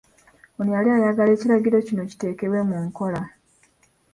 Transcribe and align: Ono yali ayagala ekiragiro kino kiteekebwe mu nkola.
Ono 0.59 0.69
yali 0.75 0.89
ayagala 0.97 1.29
ekiragiro 1.33 1.77
kino 1.87 2.03
kiteekebwe 2.09 2.59
mu 2.69 2.77
nkola. 2.85 3.21